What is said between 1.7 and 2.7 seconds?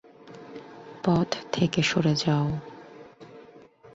সরে যাও!